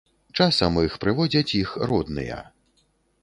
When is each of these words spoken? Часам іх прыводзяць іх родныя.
Часам 0.43 0.79
іх 0.83 0.95
прыводзяць 1.03 1.55
іх 1.61 1.75
родныя. 1.91 2.39